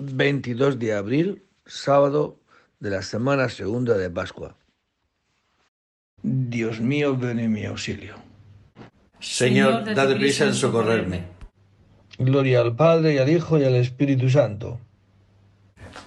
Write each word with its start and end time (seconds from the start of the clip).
22 0.00 0.78
de 0.78 0.94
abril, 0.94 1.44
sábado 1.66 2.38
de 2.78 2.90
la 2.90 3.02
semana 3.02 3.48
segunda 3.48 3.96
de 3.96 4.10
Pascua. 4.10 4.56
Dios 6.22 6.80
mío, 6.80 7.16
ven 7.16 7.38
en 7.38 7.52
mi 7.52 7.64
auxilio. 7.64 8.14
Señor, 9.20 9.94
date 9.94 10.16
prisa 10.16 10.46
en 10.46 10.54
socorrerme. 10.54 11.24
Gloria 12.18 12.60
al 12.60 12.76
Padre 12.76 13.14
y 13.14 13.18
al 13.18 13.28
Hijo 13.28 13.58
y 13.58 13.64
al 13.64 13.74
Espíritu 13.74 14.28
Santo. 14.28 14.80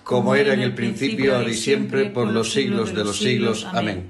Como 0.04 0.36
era 0.36 0.54
en 0.54 0.62
el 0.62 0.74
principio, 0.74 1.36
ahora 1.36 1.50
y 1.50 1.54
siempre, 1.54 2.10
por 2.10 2.28
los 2.28 2.52
siglos 2.52 2.94
de 2.94 3.04
los 3.04 3.18
siglos. 3.18 3.66
Amén. 3.72 4.10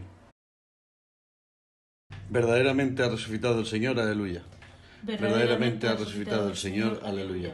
Verdaderamente 2.30 3.04
ha 3.04 3.10
resucitado 3.10 3.60
el 3.60 3.66
Señor, 3.66 4.00
aleluya. 4.00 4.44
Verdaderamente 5.04 5.88
ha 5.88 5.96
resucitado 5.96 6.50
el 6.50 6.56
Señor, 6.56 7.02
aleluya. 7.04 7.54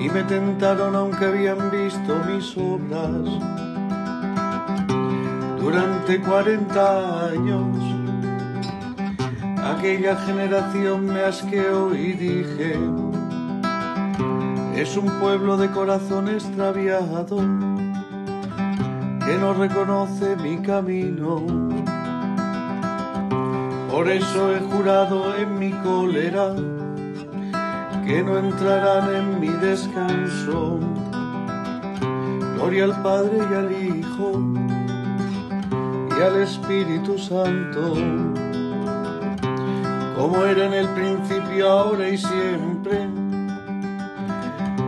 y 0.00 0.08
me 0.08 0.22
tentaron 0.24 0.94
aunque 0.94 1.24
habían 1.24 1.70
visto 1.70 2.16
mis 2.26 2.56
obras. 2.56 3.10
Durante 5.60 6.20
cuarenta 6.20 7.26
años 7.26 7.76
aquella 9.64 10.16
generación 10.16 11.06
me 11.06 11.20
asqueó 11.20 11.94
y 11.94 12.12
dije, 12.12 12.78
es 14.74 14.96
un 14.96 15.06
pueblo 15.20 15.56
de 15.56 15.70
corazón 15.70 16.28
extraviado 16.28 17.38
que 19.26 19.36
no 19.38 19.52
reconoce 19.52 20.36
mi 20.36 20.58
camino. 20.62 21.44
Por 23.90 24.08
eso 24.08 24.54
he 24.54 24.60
jurado 24.60 25.36
en 25.36 25.58
mi 25.58 25.72
cólera 25.72 26.54
que 28.08 28.22
no 28.22 28.38
entrarán 28.38 29.14
en 29.14 29.38
mi 29.38 29.48
descanso. 29.48 30.80
Gloria 32.54 32.84
al 32.84 33.02
Padre 33.02 33.36
y 33.38 33.54
al 33.54 33.70
Hijo 33.70 34.42
y 36.18 36.22
al 36.22 36.36
Espíritu 36.40 37.18
Santo 37.18 37.94
como 40.16 40.44
era 40.44 40.66
en 40.66 40.72
el 40.72 40.88
principio, 40.94 41.68
ahora 41.68 42.08
y 42.08 42.18
siempre, 42.18 43.06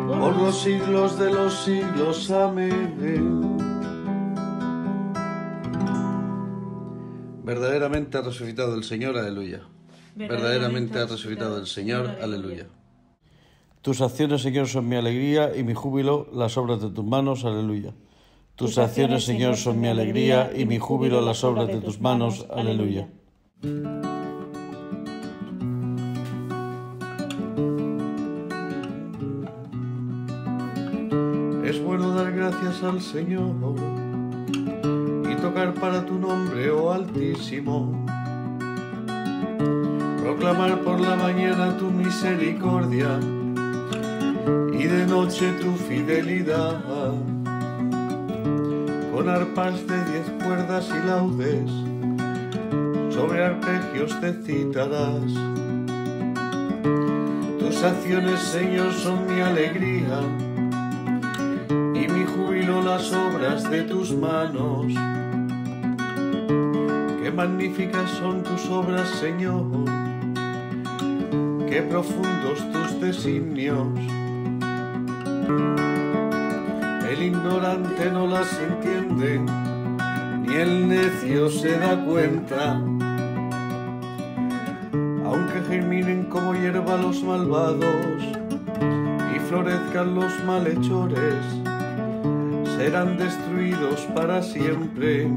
por 0.09 0.37
los 0.37 0.61
siglos 0.61 1.19
de 1.19 1.31
los 1.31 1.55
siglos. 1.63 2.31
Amén. 2.31 3.59
Verdaderamente 7.45 8.19
ha 8.19 8.23
resucitado 8.23 8.75
el 8.75 8.83
Señor, 8.83 9.19
aleluya. 9.19 9.61
Verdaderamente 10.17 10.99
ha 10.99 11.07
resucitado 11.07 11.59
el 11.59 11.67
Señor, 11.67 12.17
aleluya. 12.21 12.67
Tus 13.83 14.01
acciones, 14.01 14.43
Señor, 14.43 14.69
son 14.69 14.89
mi 14.89 14.97
alegría 14.97 15.57
y 15.57 15.63
mi 15.63 15.75
júbilo, 15.75 16.29
las 16.33 16.57
obras 16.57 16.83
de 16.83 16.91
tus 16.91 17.05
manos, 17.05 17.45
aleluya. 17.45 17.95
Tus 18.55 18.77
acciones, 18.77 19.25
Señor, 19.25 19.57
son 19.57 19.81
mi 19.81 19.89
alegría 19.89 20.53
y 20.55 20.67
mi 20.67 20.79
júbilo, 20.79 21.23
las 21.23 21.45
obras 21.45 21.69
de 21.69 21.81
tus 21.81 22.01
manos, 22.01 22.47
aleluya. 22.51 23.09
gracias 32.41 32.83
al 32.83 33.01
Señor 33.01 33.55
y 35.31 35.35
tocar 35.43 35.75
para 35.75 36.05
tu 36.05 36.15
nombre, 36.15 36.71
oh 36.71 36.93
Altísimo. 36.93 38.05
Proclamar 40.23 40.81
por 40.81 41.01
la 41.01 41.17
mañana 41.17 41.77
tu 41.77 41.91
misericordia 41.91 43.21
y 44.73 44.85
de 44.85 45.07
noche 45.07 45.53
tu 45.61 45.73
fidelidad. 45.73 46.83
Con 49.13 49.29
arpas 49.29 49.87
de 49.87 50.05
diez 50.11 50.31
cuerdas 50.45 50.89
y 50.89 51.07
laudes, 51.07 51.71
sobre 53.13 53.45
arpegios 53.45 54.19
te 54.21 54.33
citarás. 54.45 55.33
Tus 57.59 57.83
acciones, 57.83 58.41
Señor, 58.41 58.93
son 58.93 59.27
mi 59.27 59.41
alegría 59.41 60.21
las 62.91 63.13
obras 63.13 63.71
de 63.71 63.83
tus 63.83 64.13
manos. 64.13 64.87
Qué 67.23 67.31
magníficas 67.31 68.11
son 68.11 68.43
tus 68.43 68.69
obras, 68.69 69.09
Señor. 69.21 69.67
Qué 71.69 71.83
profundos 71.83 72.59
tus 72.73 73.01
designios. 73.01 73.87
El 77.09 77.23
ignorante 77.23 78.11
no 78.13 78.27
las 78.27 78.59
entiende, 78.61 79.41
ni 80.41 80.55
el 80.55 80.89
necio 80.89 81.51
se 81.51 81.79
da 81.79 82.05
cuenta. 82.05 82.81
Aunque 85.25 85.61
germinen 85.69 86.25
como 86.25 86.55
hierba 86.55 86.97
los 86.97 87.23
malvados 87.23 88.23
y 89.35 89.39
florezcan 89.39 90.15
los 90.15 90.33
malhechores, 90.45 91.37
serán 92.77 93.19
destruidos 93.19 94.01
para 94.15 94.43
siempre. 94.43 95.31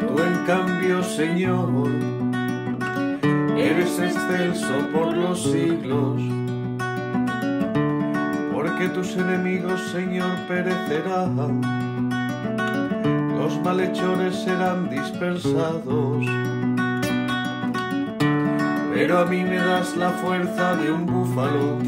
Tú 0.00 0.22
en 0.22 0.44
cambio, 0.46 1.02
Señor, 1.02 1.88
eres 3.56 3.98
excelso 3.98 4.74
por 4.92 5.16
los 5.16 5.42
siglos, 5.42 6.20
porque 8.76 8.90
tus 8.90 9.16
enemigos, 9.16 9.80
Señor, 9.90 10.36
perecerán, 10.46 11.62
los 13.38 13.58
malhechores 13.62 14.36
serán 14.36 14.90
dispersados. 14.90 16.26
Pero 18.92 19.18
a 19.18 19.24
mí 19.24 19.42
me 19.44 19.56
das 19.56 19.96
la 19.96 20.10
fuerza 20.10 20.76
de 20.76 20.90
un 20.92 21.06
búfalo 21.06 21.78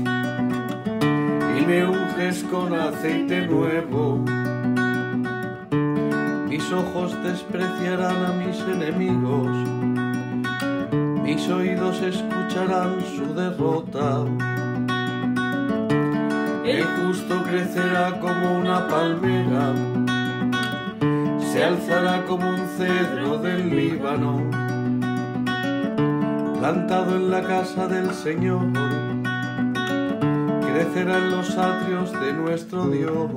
me 1.69 1.85
unges 1.85 2.43
con 2.45 2.73
aceite 2.73 3.47
nuevo. 3.47 4.25
Mis 6.49 6.73
ojos 6.73 7.23
despreciarán 7.23 8.25
a 8.25 8.33
mis 8.33 8.59
enemigos, 8.61 9.51
mis 11.23 11.47
oídos 11.51 12.01
escucharán 12.01 13.03
su 13.15 13.35
derrota. 13.35 14.25
El 16.69 16.85
justo 16.85 17.43
crecerá 17.45 18.21
como 18.21 18.59
una 18.59 18.87
palmera, 18.89 19.73
se 21.41 21.65
alzará 21.65 22.27
como 22.27 22.47
un 22.47 22.69
cedro 22.77 23.39
del 23.39 23.75
Líbano, 23.75 24.43
plantado 26.59 27.17
en 27.17 27.31
la 27.31 27.43
casa 27.43 27.89
del 27.89 28.13
Señor. 28.13 28.67
Crecerán 30.71 31.31
los 31.31 31.57
atrios 31.57 32.13
de 32.21 32.35
nuestro 32.35 32.87
Dios. 32.91 33.31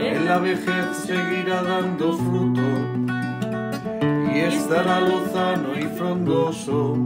En 0.00 0.24
la 0.24 0.38
vejez 0.38 0.86
seguirá 1.04 1.62
dando 1.62 2.16
fruto 2.16 2.62
y 4.34 4.38
estará 4.38 5.00
lozano 5.00 5.78
y 5.78 5.82
frondoso 5.98 6.96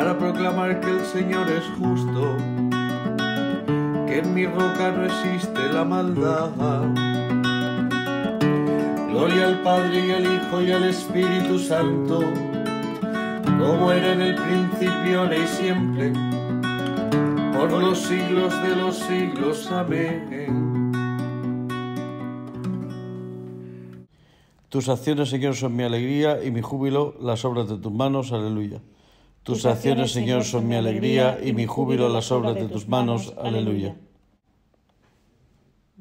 para 0.00 0.16
proclamar 0.16 0.80
que 0.80 0.88
el 0.88 1.04
Señor 1.04 1.46
es 1.50 1.62
justo, 1.78 2.34
que 4.06 4.20
en 4.20 4.32
mi 4.32 4.46
roca 4.46 4.92
no 4.92 5.04
existe 5.04 5.60
la 5.74 5.84
maldad. 5.84 6.48
Gloria 9.10 9.48
al 9.48 9.60
Padre 9.60 10.06
y 10.06 10.10
al 10.12 10.24
Hijo 10.24 10.62
y 10.62 10.72
al 10.72 10.84
Espíritu 10.84 11.58
Santo, 11.58 12.20
como 13.58 13.92
era 13.92 14.14
en 14.14 14.22
el 14.22 14.36
principio, 14.36 15.20
ahora 15.20 15.36
y 15.36 15.46
siempre, 15.46 16.12
por 17.52 17.70
los 17.70 17.98
siglos 17.98 18.54
de 18.62 18.76
los 18.76 18.96
siglos. 18.96 19.70
Amén. 19.70 20.92
Tus 24.70 24.88
acciones, 24.88 25.28
Señor, 25.28 25.56
son 25.56 25.76
mi 25.76 25.82
alegría 25.82 26.42
y 26.42 26.50
mi 26.50 26.62
júbilo, 26.62 27.16
las 27.20 27.44
obras 27.44 27.68
de 27.68 27.76
tus 27.76 27.92
manos. 27.92 28.32
Aleluya. 28.32 28.80
Tus 29.42 29.64
acciones, 29.64 30.12
Señor, 30.12 30.44
son 30.44 30.68
mi 30.68 30.74
alegría 30.74 31.38
y 31.42 31.54
mi 31.54 31.64
júbilo 31.64 32.08
las 32.10 32.30
obras 32.30 32.54
de 32.56 32.68
tus 32.68 32.88
manos. 32.88 33.34
Aleluya. 33.40 33.96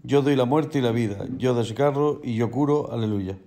Yo 0.03 0.21
doy 0.21 0.35
la 0.35 0.45
muerte 0.45 0.79
y 0.79 0.81
la 0.81 0.91
vida, 0.91 1.25
yo 1.37 1.53
desgarro 1.53 2.19
y 2.23 2.35
yo 2.35 2.51
curo. 2.51 2.91
Aleluya. 2.91 3.37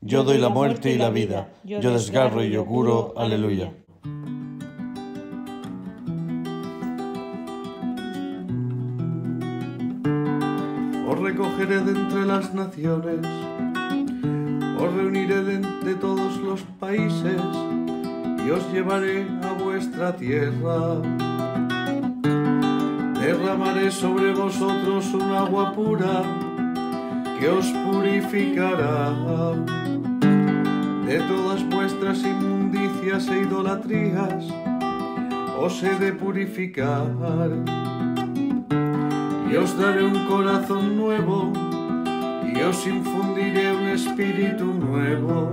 Yo 0.00 0.22
doy 0.22 0.38
la 0.38 0.48
muerte 0.48 0.92
y 0.92 0.98
la 0.98 1.10
vida, 1.10 1.52
yo 1.64 1.92
desgarro 1.92 2.44
y 2.44 2.50
yo 2.50 2.64
curo. 2.64 3.14
Aleluya. 3.16 3.72
Os 11.08 11.18
recogeré 11.18 11.80
de 11.80 11.92
entre 11.92 12.26
las 12.26 12.54
naciones, 12.54 13.26
os 14.80 14.94
reuniré 14.94 15.42
de 15.42 15.54
entre 15.54 15.94
todos 15.96 16.36
los 16.38 16.62
países 16.78 17.40
os 18.50 18.72
llevaré 18.72 19.26
a 19.42 19.52
vuestra 19.62 20.14
tierra. 20.16 21.02
Derramaré 23.20 23.90
sobre 23.90 24.32
vosotros 24.32 25.12
un 25.12 25.32
agua 25.32 25.72
pura 25.72 26.22
que 27.38 27.48
os 27.48 27.66
purificará 27.84 29.12
de 31.06 31.18
todas 31.20 31.62
vuestras 31.68 32.22
inmundicias 32.22 33.28
e 33.28 33.42
idolatrías. 33.42 34.44
Os 35.60 35.82
he 35.82 35.94
de 35.96 36.12
purificar 36.12 37.06
y 39.50 39.56
os 39.56 39.76
daré 39.78 40.04
un 40.04 40.26
corazón 40.26 40.96
nuevo 40.96 41.52
y 42.44 42.60
os 42.62 42.86
infundiré 42.86 43.72
un 43.72 43.88
espíritu 43.88 44.66
nuevo 44.66 45.52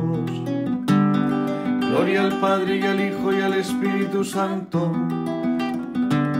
Gloria 1.91 2.23
al 2.23 2.39
Padre 2.39 2.77
y 2.77 2.83
al 2.83 3.05
Hijo 3.05 3.33
y 3.33 3.41
al 3.41 3.53
Espíritu 3.53 4.23
Santo, 4.23 4.93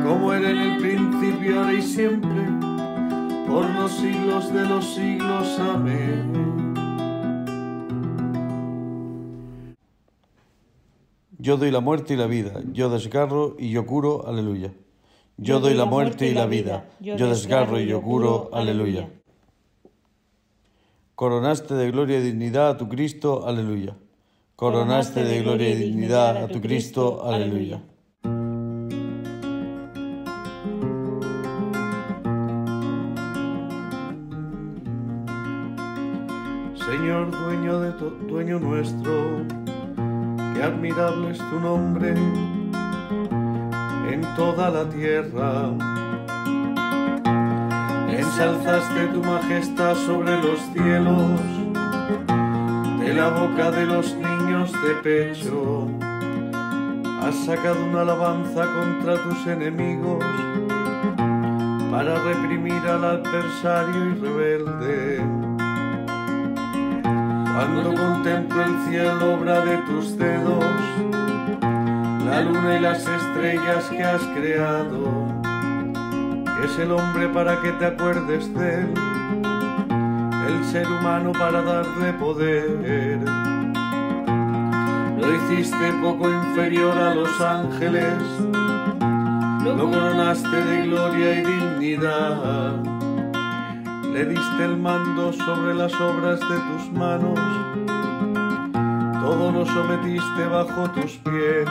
como 0.02 0.34
era 0.34 0.50
en 0.50 0.58
el 0.58 0.78
principio, 0.78 1.60
ahora 1.60 1.74
y 1.74 1.82
siempre, 1.82 2.42
por 3.50 3.70
los 3.72 3.92
siglos 3.92 4.54
de 4.54 4.66
los 4.66 4.86
siglos. 4.86 5.60
Amén. 5.60 6.74
Yo 11.38 11.58
doy 11.58 11.70
la 11.70 11.82
muerte 11.82 12.14
y 12.14 12.18
la 12.18 12.28
vida, 12.28 12.54
yo 12.72 12.90
desgarro 12.90 13.58
y 13.60 13.72
yo 13.72 13.86
curo, 13.86 14.26
aleluya. 14.26 14.72
Yo 15.36 15.60
doy 15.60 15.74
la 15.74 15.84
muerte 15.84 16.30
y 16.30 16.34
la 16.34 16.46
vida, 16.46 16.90
yo 17.02 17.28
desgarro 17.28 17.78
y 17.78 17.88
yo 17.88 18.02
curo, 18.02 18.52
aleluya. 18.54 19.10
Coronaste 21.16 21.74
de 21.74 21.92
gloria 21.92 22.20
y 22.20 22.22
dignidad 22.22 22.70
a 22.70 22.78
tu 22.78 22.88
Cristo, 22.88 23.46
aleluya. 23.46 23.98
Coronaste 24.62 25.24
de 25.24 25.42
gloria 25.42 25.70
y 25.70 25.76
dignidad 25.76 26.38
a 26.38 26.48
tu 26.48 26.62
Cristo, 26.62 27.26
aleluya. 27.26 27.82
Señor, 36.76 37.32
dueño 37.32 37.80
de 37.80 37.92
dueño 38.28 38.60
nuestro, 38.60 39.48
qué 40.54 40.62
admirable 40.62 41.32
es 41.32 41.40
tu 41.40 41.60
nombre 41.60 42.12
en 44.12 44.22
toda 44.36 44.70
la 44.70 44.88
tierra 44.88 45.72
ensalzaste 48.12 49.08
tu 49.08 49.24
majestad 49.24 49.96
sobre 49.96 50.40
los 50.40 50.60
cielos, 50.72 51.42
de 53.00 53.14
la 53.16 53.30
boca 53.30 53.72
de 53.72 53.88
los 53.88 54.14
niños 54.14 54.41
de 54.70 54.94
pecho, 55.02 55.88
has 57.24 57.36
sacado 57.46 57.84
una 57.84 58.02
alabanza 58.02 58.64
contra 58.64 59.16
tus 59.24 59.48
enemigos, 59.48 60.24
para 61.90 62.20
reprimir 62.20 62.82
al 62.88 63.04
adversario 63.04 64.06
y 64.06 64.14
rebelde. 64.20 65.22
Cuando 67.56 67.96
contemplo 67.96 68.64
el 68.64 68.78
cielo, 68.88 69.34
obra 69.34 69.62
de 69.66 69.78
tus 69.80 70.16
dedos, 70.16 70.64
la 72.26 72.42
luna 72.42 72.78
y 72.78 72.82
las 72.82 73.00
estrellas 73.00 73.86
que 73.90 74.04
has 74.04 74.22
creado, 74.36 75.28
es 76.64 76.78
el 76.78 76.92
hombre 76.92 77.28
para 77.30 77.60
que 77.62 77.72
te 77.72 77.86
acuerdes 77.88 78.54
de 78.54 78.76
él, 78.76 78.94
el 80.48 80.66
ser 80.66 80.88
humano 80.88 81.32
para 81.32 81.64
darle 81.64 82.14
poder. 82.14 83.51
Lo 85.32 85.38
hiciste 85.38 85.94
poco 86.02 86.30
inferior 86.30 86.98
a 86.98 87.16
los 87.16 87.40
ángeles, 87.40 88.22
lo 89.64 89.78
coronaste 89.78 90.62
de 90.62 90.88
gloria 90.88 91.40
y 91.40 91.46
dignidad. 91.46 92.74
Le 94.12 94.26
diste 94.26 94.66
el 94.66 94.76
mando 94.76 95.32
sobre 95.32 95.74
las 95.74 95.94
obras 96.02 96.38
de 96.42 96.60
tus 96.60 96.92
manos, 96.92 97.40
todo 99.22 99.54
lo 99.54 99.66
sometiste 99.68 100.48
bajo 100.48 100.90
tus 100.90 101.14
pies. 101.20 101.70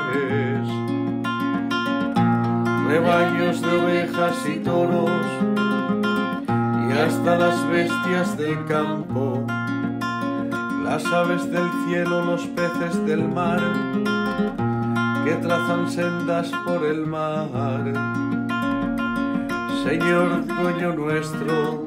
Rebaños 2.89 3.61
de 3.61 3.79
ovejas 3.79 4.49
y 4.49 4.57
toros, 4.61 5.11
y 6.89 6.93
hasta 6.99 7.37
las 7.37 7.69
bestias 7.69 8.39
del 8.39 8.65
campo, 8.65 9.45
las 10.91 11.07
aves 11.07 11.49
del 11.53 11.71
cielo, 11.87 12.25
los 12.25 12.43
peces 12.49 13.07
del 13.07 13.23
mar, 13.23 13.61
que 15.25 15.35
trazan 15.37 15.89
sendas 15.89 16.51
por 16.67 16.85
el 16.85 17.07
mar. 17.07 17.85
Señor 19.85 20.45
dueño 20.49 20.93
nuestro, 20.95 21.87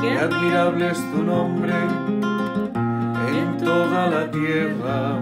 qué 0.00 0.18
admirable 0.18 0.92
es 0.92 1.00
tu 1.12 1.22
nombre 1.22 1.74
en 3.28 3.58
toda 3.62 4.06
la 4.08 4.30
tierra. 4.30 5.18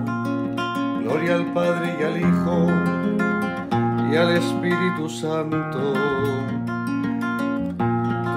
Gloria 1.03 1.35
al 1.35 1.47
Padre 1.53 1.97
y 1.99 2.05
al 2.05 2.17
Hijo 2.21 2.69
y 4.13 4.17
al 4.17 4.31
Espíritu 4.37 5.09
Santo, 5.09 5.95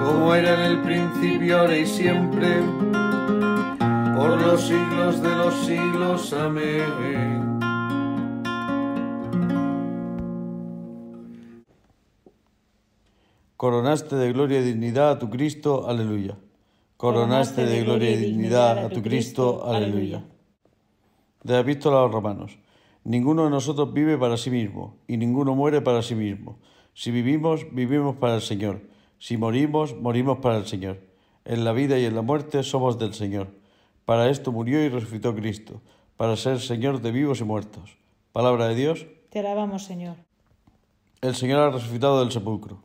como 0.02 0.34
era 0.34 0.54
en 0.54 0.60
el 0.72 0.78
principio, 0.80 1.60
ahora 1.60 1.78
y 1.78 1.86
siempre, 1.86 2.64
por 4.16 4.40
los 4.40 4.62
siglos 4.62 5.22
de 5.22 5.36
los 5.36 5.54
siglos. 5.66 6.32
Amén. 6.32 7.58
Coronaste 13.56 14.16
de 14.16 14.32
gloria 14.32 14.60
y 14.60 14.64
dignidad 14.64 15.10
a 15.10 15.18
tu 15.18 15.28
Cristo, 15.28 15.88
aleluya. 15.88 16.36
Coronaste 16.96 17.66
de 17.66 17.82
gloria 17.84 18.10
y 18.10 18.16
dignidad 18.16 18.86
a 18.86 18.88
tu 18.88 19.02
Cristo, 19.02 19.66
aleluya. 19.66 20.24
De 21.42 21.52
la 21.52 21.60
epístola 21.60 21.98
a 21.98 22.02
los 22.02 22.12
romanos. 22.12 22.58
Ninguno 23.04 23.44
de 23.44 23.50
nosotros 23.50 23.92
vive 23.92 24.16
para 24.18 24.36
sí 24.36 24.50
mismo, 24.50 24.96
y 25.06 25.16
ninguno 25.18 25.54
muere 25.54 25.80
para 25.82 26.02
sí 26.02 26.14
mismo. 26.14 26.58
Si 26.94 27.10
vivimos, 27.10 27.66
vivimos 27.72 28.16
para 28.16 28.36
el 28.36 28.42
Señor. 28.42 28.80
Si 29.18 29.36
morimos, 29.36 29.94
morimos 29.94 30.38
para 30.38 30.56
el 30.56 30.66
Señor. 30.66 31.00
En 31.44 31.64
la 31.64 31.72
vida 31.72 31.98
y 31.98 32.06
en 32.06 32.14
la 32.14 32.22
muerte 32.22 32.62
somos 32.62 32.98
del 32.98 33.12
Señor. 33.14 33.48
Para 34.06 34.30
esto 34.30 34.52
murió 34.52 34.82
y 34.84 34.88
resucitó 34.88 35.34
Cristo, 35.34 35.82
para 36.16 36.36
ser 36.36 36.60
Señor 36.60 37.02
de 37.02 37.10
vivos 37.10 37.40
y 37.40 37.44
muertos. 37.44 37.98
Palabra 38.32 38.68
de 38.68 38.76
Dios. 38.76 39.04
Te 39.30 39.40
alabamos, 39.40 39.82
Señor. 39.82 40.16
El 41.20 41.34
Señor 41.34 41.58
ha 41.58 41.70
resucitado 41.70 42.20
del 42.20 42.30
sepulcro. 42.30 42.78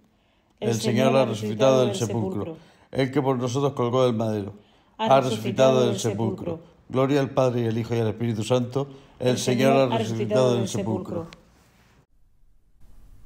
El, 0.60 0.74
Señor, 0.74 1.16
ha 1.16 1.26
resucitado 1.26 1.86
del 1.86 1.96
sepulcro. 1.96 2.58
El 2.92 3.12
que 3.12 3.22
por 3.22 3.38
nosotros 3.38 3.74
colgó 3.74 4.04
del 4.04 4.16
madero. 4.16 4.54
Ha, 4.98 5.22
resucitado 5.22 5.86
del 5.86 6.00
sepulcro. 6.00 6.60
Gloria 6.90 7.20
al 7.20 7.30
Padre 7.30 7.62
y 7.62 7.68
al 7.68 7.78
Hijo 7.78 7.94
y 7.96 8.00
al 8.00 8.08
Espíritu 8.08 8.44
Santo. 8.44 8.88
El, 9.20 9.38
Señor, 9.38 9.74
ha 9.74 9.98
resucitado 9.98 10.56
del 10.56 10.68
sepulcro. 10.68 11.28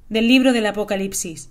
Del 0.09 0.27
libro 0.27 0.51
del 0.51 0.65
Apocalipsis. 0.65 1.49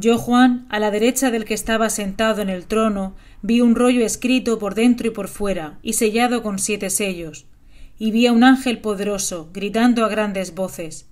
Yo, 0.00 0.16
Juan, 0.16 0.64
a 0.68 0.78
la 0.78 0.92
derecha 0.92 1.32
del 1.32 1.44
que 1.44 1.54
estaba 1.54 1.90
sentado 1.90 2.40
en 2.40 2.50
el 2.50 2.66
trono, 2.66 3.16
vi 3.42 3.60
un 3.60 3.74
rollo 3.74 4.06
escrito 4.06 4.60
por 4.60 4.76
dentro 4.76 5.08
y 5.08 5.10
por 5.10 5.26
fuera, 5.26 5.80
y 5.82 5.94
sellado 5.94 6.40
con 6.40 6.60
siete 6.60 6.88
sellos. 6.88 7.46
Y 7.98 8.12
vi 8.12 8.28
a 8.28 8.32
un 8.32 8.44
ángel 8.44 8.78
poderoso, 8.78 9.50
gritando 9.52 10.04
a 10.04 10.08
grandes 10.08 10.54
voces 10.54 11.08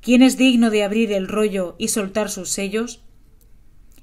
¿Quién 0.00 0.22
es 0.22 0.36
digno 0.36 0.70
de 0.70 0.84
abrir 0.84 1.10
el 1.10 1.26
rollo 1.26 1.74
y 1.78 1.88
soltar 1.88 2.30
sus 2.30 2.48
sellos? 2.50 3.02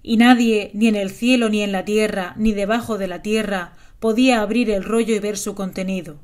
Y 0.04 0.18
nadie, 0.18 0.72
ni 0.74 0.90
en 0.90 0.98
el 0.98 1.12
cielo, 1.12 1.48
ni 1.48 1.62
en 1.62 1.72
la 1.72 1.86
tierra, 1.86 2.34
ni 2.36 2.52
debajo 2.52 2.98
de 2.98 3.08
la 3.08 3.22
tierra, 3.22 3.78
podía 4.02 4.42
abrir 4.42 4.70
el 4.70 4.84
rollo 4.84 5.16
y 5.16 5.20
ver 5.20 5.38
su 5.38 5.56
contenido. 5.56 6.20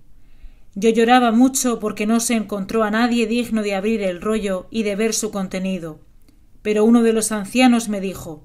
Yo 0.74 0.90
lloraba 0.90 1.32
mucho 1.32 1.80
porque 1.80 2.06
no 2.06 2.20
se 2.20 2.34
encontró 2.34 2.84
a 2.84 2.92
nadie 2.92 3.25
digno 3.25 3.62
de 3.62 3.74
abrir 3.74 4.02
el 4.02 4.20
rollo 4.20 4.68
y 4.70 4.84
de 4.84 4.98
ver 4.98 5.14
su 5.14 5.32
contenido. 5.32 6.05
Pero 6.65 6.84
uno 6.84 7.03
de 7.03 7.13
los 7.13 7.31
ancianos 7.31 7.89
me 7.89 8.01
dijo 8.01 8.43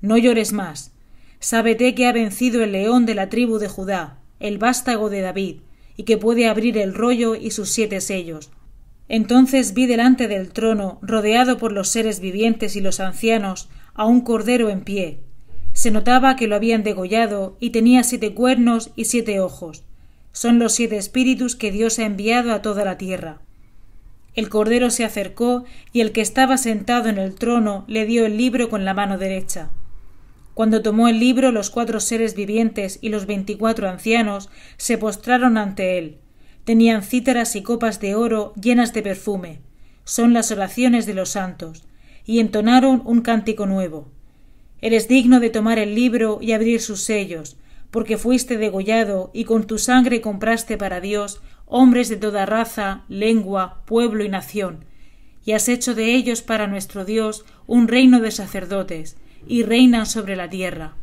No 0.00 0.18
llores 0.18 0.52
más. 0.52 0.90
Sábete 1.38 1.94
que 1.94 2.08
ha 2.08 2.12
vencido 2.12 2.64
el 2.64 2.72
león 2.72 3.06
de 3.06 3.14
la 3.14 3.28
tribu 3.28 3.58
de 3.58 3.68
Judá, 3.68 4.18
el 4.40 4.58
vástago 4.58 5.08
de 5.08 5.20
David, 5.20 5.60
y 5.96 6.02
que 6.02 6.18
puede 6.18 6.48
abrir 6.48 6.76
el 6.78 6.94
rollo 6.94 7.36
y 7.36 7.52
sus 7.52 7.70
siete 7.70 8.00
sellos. 8.00 8.50
Entonces 9.08 9.72
vi 9.72 9.86
delante 9.86 10.26
del 10.26 10.52
trono, 10.52 10.98
rodeado 11.00 11.56
por 11.56 11.70
los 11.70 11.90
seres 11.90 12.18
vivientes 12.18 12.74
y 12.74 12.80
los 12.80 12.98
ancianos, 12.98 13.68
a 13.94 14.04
un 14.04 14.22
cordero 14.22 14.68
en 14.68 14.82
pie. 14.82 15.20
Se 15.74 15.92
notaba 15.92 16.34
que 16.34 16.48
lo 16.48 16.56
habían 16.56 16.82
degollado 16.82 17.56
y 17.60 17.70
tenía 17.70 18.02
siete 18.02 18.34
cuernos 18.34 18.90
y 18.96 19.04
siete 19.04 19.38
ojos. 19.38 19.84
Son 20.32 20.58
los 20.58 20.72
siete 20.72 20.96
espíritus 20.96 21.54
que 21.54 21.70
Dios 21.70 22.00
ha 22.00 22.04
enviado 22.04 22.52
a 22.52 22.62
toda 22.62 22.84
la 22.84 22.98
tierra. 22.98 23.43
El 24.34 24.48
cordero 24.48 24.90
se 24.90 25.04
acercó 25.04 25.64
y 25.92 26.00
el 26.00 26.12
que 26.12 26.20
estaba 26.20 26.56
sentado 26.56 27.08
en 27.08 27.18
el 27.18 27.34
trono 27.34 27.84
le 27.86 28.06
dio 28.06 28.26
el 28.26 28.36
libro 28.36 28.68
con 28.68 28.84
la 28.84 28.94
mano 28.94 29.18
derecha. 29.18 29.70
Cuando 30.54 30.82
tomó 30.82 31.08
el 31.08 31.18
libro 31.18 31.52
los 31.52 31.70
cuatro 31.70 32.00
seres 32.00 32.34
vivientes 32.34 32.98
y 33.00 33.08
los 33.08 33.26
veinticuatro 33.26 33.88
ancianos 33.88 34.50
se 34.76 34.98
postraron 34.98 35.56
ante 35.56 35.98
él 35.98 36.18
Tenían 36.64 37.02
cítaras 37.02 37.56
y 37.56 37.62
copas 37.62 38.00
de 38.00 38.14
oro 38.14 38.54
llenas 38.60 38.94
de 38.94 39.02
perfume. 39.02 39.60
Son 40.04 40.32
las 40.32 40.50
oraciones 40.50 41.04
de 41.04 41.14
los 41.14 41.30
santos. 41.30 41.84
Y 42.24 42.40
entonaron 42.40 43.02
un 43.04 43.20
cántico 43.20 43.66
nuevo. 43.66 44.08
Eres 44.80 45.06
digno 45.06 45.40
de 45.40 45.50
tomar 45.50 45.78
el 45.78 45.94
libro 45.94 46.38
y 46.40 46.52
abrir 46.52 46.80
sus 46.80 47.02
sellos, 47.02 47.58
porque 47.90 48.16
fuiste 48.16 48.56
degollado 48.56 49.30
y 49.34 49.44
con 49.44 49.66
tu 49.66 49.78
sangre 49.78 50.22
compraste 50.22 50.78
para 50.78 51.00
Dios 51.00 51.42
hombres 51.66 52.08
de 52.08 52.16
toda 52.16 52.46
raza, 52.46 53.04
lengua, 53.08 53.82
pueblo 53.84 54.24
y 54.24 54.28
nación, 54.28 54.84
y 55.44 55.52
has 55.52 55.68
hecho 55.68 55.94
de 55.94 56.14
ellos 56.14 56.42
para 56.42 56.66
nuestro 56.66 57.04
Dios 57.04 57.44
un 57.66 57.88
reino 57.88 58.20
de 58.20 58.30
sacerdotes, 58.30 59.16
y 59.46 59.62
reinan 59.62 60.06
sobre 60.06 60.36
la 60.36 60.48
tierra. 60.48 60.94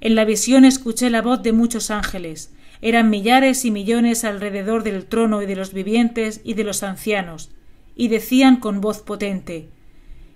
En 0.00 0.14
la 0.14 0.24
visión 0.24 0.64
escuché 0.64 1.10
la 1.10 1.22
voz 1.22 1.42
de 1.42 1.52
muchos 1.52 1.90
ángeles, 1.90 2.52
eran 2.82 3.10
millares 3.10 3.64
y 3.64 3.70
millones 3.70 4.24
alrededor 4.24 4.82
del 4.82 5.06
trono 5.06 5.40
y 5.40 5.46
de 5.46 5.56
los 5.56 5.72
vivientes 5.72 6.40
y 6.44 6.54
de 6.54 6.64
los 6.64 6.82
ancianos, 6.82 7.50
y 7.94 8.08
decían 8.08 8.56
con 8.56 8.80
voz 8.80 9.00
potente 9.00 9.68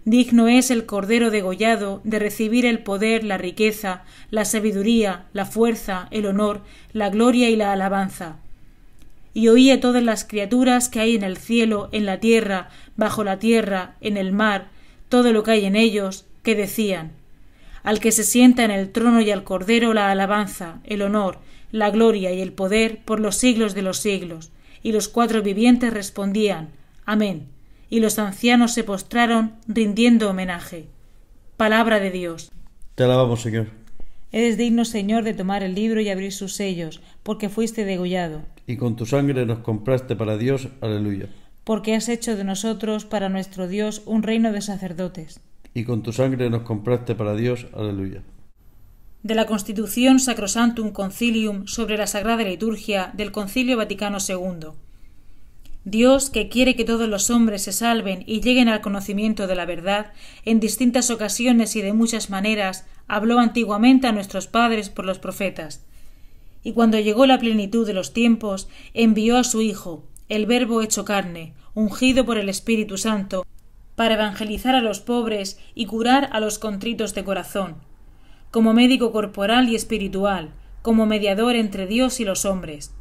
Digno 0.07 0.47
es 0.47 0.71
el 0.71 0.87
Cordero 0.87 1.33
degollado 1.33 2.01
de 2.05 2.21
recibir 2.21 2.65
el 2.65 2.79
poder, 2.79 3.25
la 3.25 3.39
riqueza, 3.39 4.05
la 4.31 4.45
sabiduría, 4.45 5.27
la 5.33 5.47
fuerza, 5.47 6.07
el 6.13 6.27
honor, 6.27 6.61
la 6.93 7.11
gloria 7.11 7.51
y 7.51 7.57
la 7.57 7.73
alabanza. 7.73 8.37
Y 9.37 9.49
oía 9.49 9.83
todas 9.83 10.03
las 10.03 10.25
criaturas 10.25 10.89
que 10.89 10.99
hay 10.99 11.15
en 11.15 11.23
el 11.23 11.37
cielo, 11.37 11.91
en 11.93 12.07
la 12.07 12.21
tierra, 12.21 12.71
bajo 12.97 13.23
la 13.23 13.39
tierra, 13.39 13.97
en 14.01 14.17
el 14.17 14.33
mar, 14.33 14.69
todo 15.11 15.35
lo 15.35 15.43
que 15.43 15.51
hay 15.51 15.67
en 15.67 15.77
ellos, 15.77 16.25
que 16.43 16.55
decían 16.55 17.13
Al 17.83 18.01
que 18.01 18.13
se 18.13 18.25
sienta 18.25 18.65
en 18.65 18.71
el 18.71 18.93
trono 18.93 19.21
y 19.21 19.31
al 19.31 19.45
Cordero 19.45 19.93
la 19.93 20.11
alabanza, 20.11 20.81
el 20.85 21.03
honor, 21.03 21.37
la 21.71 21.91
gloria 21.91 22.33
y 22.33 22.41
el 22.41 22.55
poder 22.55 23.05
por 23.05 23.21
los 23.21 23.37
siglos 23.37 23.75
de 23.75 23.83
los 23.83 23.99
siglos. 23.99 24.53
Y 24.83 24.93
los 24.93 25.07
cuatro 25.07 25.43
vivientes 25.43 25.93
respondían 25.93 26.71
Amén. 27.05 27.47
Y 27.91 28.01
los 28.01 28.19
ancianos 28.19 28.73
se 28.73 28.85
postraron 28.85 29.57
rindiendo 29.69 30.31
homenaje. 30.31 30.87
Palabra 31.59 32.01
de 32.01 32.11
Dios. 32.11 32.51
Te 32.95 33.05
alabamos, 33.05 33.43
Señor. 33.43 33.67
Eres 34.33 34.57
digno, 34.57 34.87
Señor, 34.87 35.25
de 35.25 35.35
tomar 35.35 35.63
el 35.63 35.75
libro 35.75 36.01
y 36.01 36.09
abrir 36.09 36.33
sus 36.33 36.55
sellos, 36.55 37.03
porque 37.23 37.51
fuiste 37.51 37.85
degollado. 37.85 38.41
Y 38.67 38.77
con 38.77 38.97
tu 38.97 39.07
sangre 39.07 39.47
nos 39.47 39.61
compraste 39.61 40.17
para 40.17 40.37
Dios. 40.37 40.69
Aleluya. 40.81 41.29
Porque 41.65 41.95
has 41.95 42.09
hecho 42.09 42.37
de 42.37 42.45
nosotros 42.45 43.05
para 43.05 43.29
nuestro 43.29 43.69
Dios 43.69 44.03
un 44.07 44.23
reino 44.23 44.53
de 44.53 44.61
sacerdotes. 44.61 45.41
Y 45.75 45.85
con 45.85 46.03
tu 46.03 46.13
sangre 46.13 46.51
nos 46.51 46.63
compraste 46.63 47.15
para 47.15 47.35
Dios. 47.35 47.67
Aleluya 47.75 48.23
de 49.27 49.35
la 49.35 49.47
Constitución 49.47 50.21
Sacrosantum 50.21 50.93
Concilium 50.93 51.67
sobre 51.67 51.99
la 51.99 52.07
Sagrada 52.07 52.45
Liturgia 52.45 53.11
del 53.15 53.33
Concilio 53.33 53.77
Vaticano 53.77 54.19
II. 54.27 54.69
Dios, 55.85 56.31
que 56.31 56.49
quiere 56.49 56.77
que 56.77 56.85
todos 56.85 57.09
los 57.09 57.29
hombres 57.31 57.63
se 57.63 57.73
salven 57.73 58.23
y 58.25 58.41
lleguen 58.41 58.69
al 58.69 58.81
conocimiento 58.81 59.49
de 59.49 59.57
la 59.57 59.67
verdad, 59.67 60.13
en 60.45 60.61
distintas 60.61 61.11
ocasiones 61.11 61.75
y 61.75 61.83
de 61.83 61.93
muchas 61.93 62.31
maneras, 62.31 62.87
habló 63.09 63.41
antiguamente 63.41 64.07
a 64.07 64.13
nuestros 64.13 64.47
padres 64.47 64.91
por 64.91 65.05
los 65.05 65.19
profetas. 65.19 65.85
Y 66.67 66.73
cuando 66.73 66.99
llegó 66.99 67.27
la 67.27 67.39
plenitud 67.39 67.87
de 67.87 67.93
los 67.93 68.13
tiempos, 68.13 68.69
envió 68.93 69.37
a 69.37 69.45
su 69.45 69.63
Hijo, 69.63 70.03
el 70.29 70.47
Verbo 70.47 70.83
hecho 70.83 71.05
carne, 71.05 71.55
ungido 71.75 72.27
por 72.27 72.39
el 72.39 72.49
Espíritu 72.49 72.99
Santo, 72.99 73.47
para 73.95 74.15
evangelizar 74.15 74.75
a 74.75 74.81
los 74.81 74.99
pobres 74.99 75.61
y 75.77 75.87
curar 75.87 76.29
a 76.33 76.41
los 76.41 76.59
contritos 76.59 77.15
de 77.15 77.23
corazón, 77.23 77.77
como 78.51 78.73
médico 78.73 79.13
corporal 79.13 79.69
y 79.69 79.77
espiritual, 79.77 80.55
como 80.83 81.07
mediador 81.07 81.55
entre 81.55 81.87
Dios 81.87 82.19
y 82.19 82.25
los 82.25 82.45
hombres. 82.45 82.93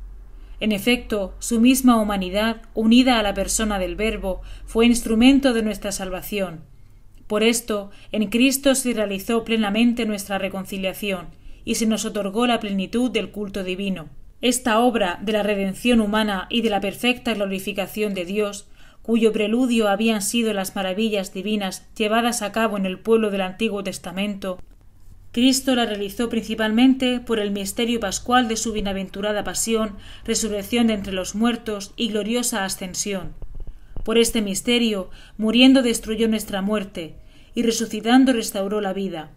En 0.59 0.71
efecto, 0.71 1.33
su 1.39 1.59
misma 1.59 1.99
humanidad, 1.99 2.61
unida 2.75 3.17
a 3.17 3.23
la 3.23 3.33
persona 3.33 3.79
del 3.79 3.95
Verbo, 3.95 4.41
fue 4.67 4.85
instrumento 4.85 5.53
de 5.53 5.63
nuestra 5.63 5.91
salvación. 5.91 6.61
Por 7.25 7.41
esto, 7.41 7.89
en 8.11 8.27
Cristo 8.27 8.75
se 8.75 8.93
realizó 8.93 9.43
plenamente 9.43 10.05
nuestra 10.05 10.37
reconciliación, 10.37 11.29
y 11.65 11.75
se 11.75 11.87
nos 11.87 12.05
otorgó 12.05 12.47
la 12.47 12.61
plenitud 12.61 13.11
del 13.11 13.31
culto 13.31 13.63
divino. 13.63 14.07
Esta 14.39 14.79
obra 14.79 15.19
de 15.21 15.33
la 15.33 15.43
redención 15.43 15.99
humana 15.99 16.47
y 16.49 16.61
de 16.61 16.69
la 16.69 16.79
perfecta 16.79 17.33
glorificación 17.33 18.13
de 18.13 18.23
Dios, 18.23 18.67
cuyo 19.01 19.33
preludio 19.33 19.89
habían 19.89 20.21
sido 20.21 20.53
las 20.53 20.75
maravillas 20.75 21.33
divinas 21.33 21.87
llevadas 21.97 22.41
a 22.41 22.51
cabo 22.51 22.77
en 22.77 22.85
el 22.85 22.99
pueblo 22.99 23.31
del 23.31 23.41
Antiguo 23.41 23.83
Testamento, 23.83 24.59
Cristo 25.35 25.75
la 25.75 25.85
realizó 25.85 26.29
principalmente 26.29 27.19
por 27.19 27.39
el 27.39 27.51
misterio 27.51 27.99
pascual 27.99 28.47
de 28.47 28.55
su 28.55 28.71
bienaventurada 28.71 29.43
pasión, 29.43 29.97
resurrección 30.23 30.87
de 30.87 30.93
entre 30.93 31.11
los 31.11 31.35
muertos 31.35 31.91
y 31.97 32.07
gloriosa 32.07 32.63
ascensión. 32.63 33.33
Por 34.05 34.17
este 34.17 34.41
misterio, 34.41 35.09
muriendo 35.37 35.81
destruyó 35.81 36.29
nuestra 36.29 36.61
muerte, 36.61 37.15
y 37.53 37.63
resucitando 37.63 38.31
restauró 38.31 38.79
la 38.79 38.93
vida. 38.93 39.31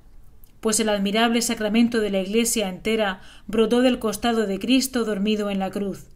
Pues 0.60 0.80
el 0.80 0.88
admirable 0.88 1.42
sacramento 1.42 2.00
de 2.00 2.10
la 2.10 2.20
Iglesia 2.20 2.68
entera 2.68 3.20
brotó 3.46 3.80
del 3.80 3.98
costado 3.98 4.46
de 4.46 4.58
Cristo 4.58 5.04
dormido 5.04 5.50
en 5.50 5.58
la 5.58 5.70
cruz. 5.70 6.06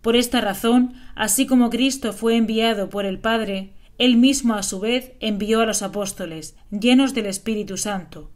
Por 0.00 0.16
esta 0.16 0.40
razón, 0.40 0.94
así 1.14 1.46
como 1.46 1.68
Cristo 1.70 2.12
fue 2.12 2.36
enviado 2.36 2.88
por 2.88 3.04
el 3.04 3.18
Padre, 3.18 3.74
él 3.98 4.16
mismo 4.16 4.54
a 4.54 4.62
su 4.62 4.80
vez 4.80 5.12
envió 5.20 5.60
a 5.60 5.66
los 5.66 5.82
apóstoles, 5.82 6.56
llenos 6.70 7.12
del 7.12 7.26
Espíritu 7.26 7.76
Santo 7.76 8.30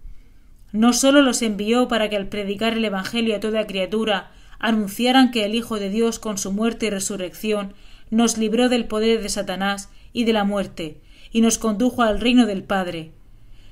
no 0.75 0.93
sólo 0.93 1.23
los 1.23 1.41
envió 1.43 1.87
para 1.87 2.11
que 2.11 2.17
al 2.17 2.27
predicar 2.27 2.73
el 2.73 2.85
Evangelio 2.85 3.37
a 3.37 3.41
toda 3.41 3.65
criatura 3.65 4.33
anunciaran 4.59 5.31
que 5.31 5.45
el 5.45 5.55
Hijo 5.55 5.79
de 5.79 5.89
Dios 5.89 6.19
con 6.19 6.37
su 6.37 6.51
muerte 6.51 6.87
y 6.87 6.91
resurrección 6.91 7.75
nos 8.11 8.39
libró 8.39 8.69
del 8.69 8.87
poder 8.87 9.23
de 9.23 9.29
Satanás 9.29 9.89
y 10.13 10.25
de 10.25 10.33
la 10.33 10.43
muerte, 10.43 11.01
y 11.31 11.43
nos 11.43 11.59
condujo 11.59 12.03
al 12.03 12.21
reino 12.21 12.45
del 12.47 12.65
Padre, 12.65 13.13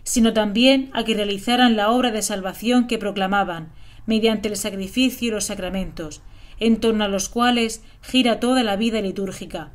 sino 0.04 0.32
también 0.32 0.90
a 0.92 1.04
que 1.04 1.14
realizaran 1.14 1.76
la 1.76 1.90
obra 1.90 2.11
de 2.11 2.23
salvación 2.23 2.87
que 2.87 2.99
proclamaban, 2.99 3.73
mediante 4.06 4.49
el 4.49 4.56
sacrificio 4.56 5.28
y 5.28 5.30
los 5.30 5.44
sacramentos, 5.44 6.23
en 6.59 6.80
torno 6.80 7.04
a 7.04 7.09
los 7.09 7.28
cuales 7.28 7.82
gira 8.00 8.40
toda 8.40 8.62
la 8.62 8.76
vida 8.76 9.00
litúrgica. 9.00 9.73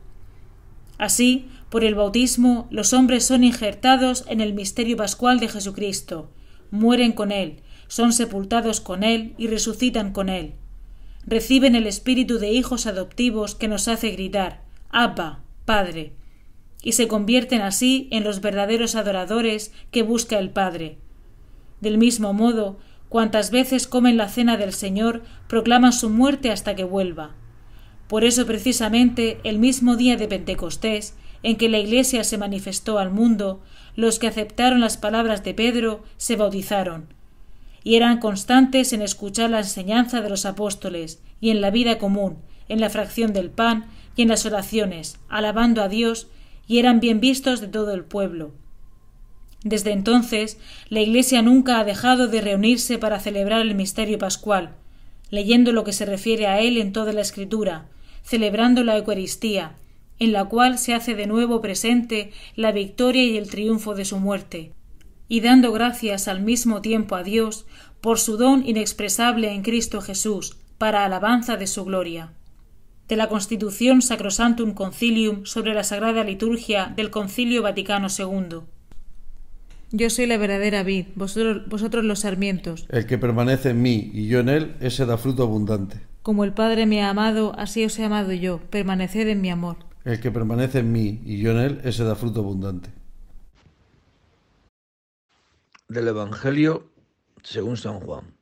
Así, 0.97 1.47
por 1.69 1.83
el 1.83 1.95
bautismo, 1.95 2.67
los 2.71 2.93
hombres 2.93 3.25
son 3.25 3.43
injertados 3.43 4.25
en 4.27 4.41
el 4.41 4.53
misterio 4.53 4.97
pascual 4.97 5.39
de 5.39 5.47
Jesucristo, 5.47 6.31
mueren 6.71 7.11
con 7.11 7.31
Él, 7.31 7.61
son 7.87 8.13
sepultados 8.13 8.81
con 8.81 9.03
Él 9.03 9.33
y 9.37 9.47
resucitan 9.47 10.11
con 10.11 10.29
Él. 10.29 10.53
Reciben 11.25 11.75
el 11.75 11.87
espíritu 11.87 12.39
de 12.39 12.51
hijos 12.51 12.87
adoptivos 12.87 13.55
que 13.55 13.67
nos 13.67 13.87
hace 13.87 14.11
gritar 14.11 14.63
Abba, 14.89 15.43
Padre, 15.65 16.13
y 16.81 16.93
se 16.93 17.07
convierten 17.07 17.61
así 17.61 18.07
en 18.11 18.23
los 18.23 18.41
verdaderos 18.41 18.95
adoradores 18.95 19.71
que 19.91 20.03
busca 20.03 20.39
el 20.39 20.49
Padre. 20.49 20.97
Del 21.81 21.97
mismo 21.97 22.33
modo, 22.33 22.77
cuantas 23.09 23.51
veces 23.51 23.87
comen 23.87 24.17
la 24.17 24.29
cena 24.29 24.57
del 24.57 24.73
Señor, 24.73 25.23
proclaman 25.47 25.93
su 25.93 26.09
muerte 26.09 26.51
hasta 26.51 26.75
que 26.75 26.83
vuelva. 26.83 27.35
Por 28.07 28.23
eso 28.23 28.45
precisamente 28.45 29.39
el 29.43 29.59
mismo 29.59 29.95
día 29.95 30.15
de 30.15 30.27
Pentecostés, 30.27 31.15
en 31.43 31.57
que 31.57 31.69
la 31.69 31.77
Iglesia 31.77 32.23
se 32.23 32.37
manifestó 32.37 32.99
al 32.99 33.11
mundo, 33.11 33.61
los 33.95 34.19
que 34.19 34.27
aceptaron 34.27 34.79
las 34.79 34.97
palabras 34.97 35.43
de 35.43 35.53
Pedro 35.53 36.03
se 36.17 36.35
bautizaron, 36.35 37.13
y 37.83 37.95
eran 37.95 38.19
constantes 38.19 38.93
en 38.93 39.01
escuchar 39.01 39.49
la 39.49 39.59
enseñanza 39.59 40.21
de 40.21 40.29
los 40.29 40.45
apóstoles, 40.45 41.21
y 41.39 41.51
en 41.51 41.61
la 41.61 41.69
vida 41.69 41.97
común, 41.97 42.37
en 42.69 42.79
la 42.79 42.89
fracción 42.89 43.33
del 43.33 43.49
pan 43.49 43.85
y 44.15 44.23
en 44.23 44.29
las 44.29 44.45
oraciones, 44.45 45.19
alabando 45.29 45.81
a 45.81 45.87
Dios, 45.87 46.27
y 46.67 46.79
eran 46.79 46.99
bien 46.99 47.19
vistos 47.19 47.61
de 47.61 47.67
todo 47.67 47.93
el 47.93 48.03
pueblo. 48.03 48.51
Desde 49.63 49.91
entonces, 49.91 50.59
la 50.89 51.01
Iglesia 51.01 51.41
nunca 51.41 51.79
ha 51.79 51.83
dejado 51.83 52.27
de 52.27 52.41
reunirse 52.41 52.99
para 52.99 53.19
celebrar 53.19 53.61
el 53.61 53.75
misterio 53.75 54.17
pascual, 54.17 54.75
leyendo 55.29 55.71
lo 55.71 55.83
que 55.83 55.93
se 55.93 56.05
refiere 56.05 56.47
a 56.47 56.59
él 56.61 56.77
en 56.77 56.93
toda 56.93 57.11
la 57.11 57.21
Escritura, 57.21 57.87
celebrando 58.23 58.83
la 58.83 58.97
Eucaristía, 58.97 59.75
en 60.19 60.31
la 60.31 60.45
cual 60.45 60.77
se 60.77 60.93
hace 60.93 61.15
de 61.15 61.27
nuevo 61.27 61.61
presente 61.61 62.31
la 62.55 62.71
victoria 62.71 63.23
y 63.23 63.37
el 63.37 63.49
triunfo 63.49 63.95
de 63.95 64.05
su 64.05 64.19
muerte, 64.19 64.73
y 65.27 65.41
dando 65.41 65.71
gracias 65.71 66.27
al 66.27 66.41
mismo 66.41 66.81
tiempo 66.81 67.15
a 67.15 67.23
Dios 67.23 67.65
por 68.01 68.19
su 68.19 68.37
don 68.37 68.65
inexpresable 68.65 69.51
en 69.51 69.63
Cristo 69.63 70.01
Jesús, 70.01 70.57
para 70.77 71.03
alabanza 71.03 71.57
de 71.57 71.67
su 71.67 71.83
gloria. 71.85 72.33
De 73.07 73.15
la 73.15 73.29
Constitución 73.29 74.01
Sacrosantum 74.01 74.73
Concilium 74.73 75.45
sobre 75.45 75.73
la 75.73 75.83
Sagrada 75.83 76.23
Liturgia 76.23 76.93
del 76.95 77.09
Concilio 77.09 77.61
Vaticano 77.61 78.07
II. 78.09 78.59
Yo 79.91 80.09
soy 80.09 80.25
la 80.25 80.37
verdadera 80.37 80.83
vid, 80.83 81.05
vosotros, 81.15 81.67
vosotros 81.69 82.03
los 82.03 82.19
sarmientos. 82.19 82.85
El 82.89 83.05
que 83.05 83.17
permanece 83.17 83.69
en 83.69 83.81
mí 83.81 84.11
y 84.13 84.27
yo 84.27 84.39
en 84.39 84.49
él, 84.49 84.75
ese 84.81 85.05
da 85.05 85.17
fruto 85.17 85.43
abundante. 85.43 86.01
Como 86.21 86.43
el 86.43 86.51
Padre 86.51 86.85
me 86.85 87.01
ha 87.01 87.09
amado, 87.09 87.53
así 87.57 87.85
os 87.85 87.97
he 87.97 88.03
amado 88.03 88.33
yo. 88.33 88.59
Permaneced 88.69 89.29
en 89.29 89.39
mi 89.39 89.49
amor. 89.49 89.77
El 90.03 90.19
que 90.19 90.29
permanece 90.29 90.79
en 90.79 90.91
mí 90.91 91.21
y 91.23 91.39
yo 91.39 91.51
en 91.51 91.57
él, 91.59 91.81
ese 91.85 92.03
da 92.03 92.15
fruto 92.15 92.41
abundante. 92.41 92.89
Del 95.87 96.09
Evangelio 96.09 96.91
según 97.43 97.77
San 97.77 98.01
Juan. 98.01 98.35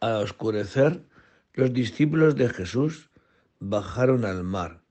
Al 0.00 0.22
oscurecer, 0.22 1.02
los 1.56 1.72
discípulos 1.72 2.36
de 2.36 2.50
Jesús 2.50 3.10
bajaron 3.60 4.26
al 4.26 4.44
mar, 4.44 4.82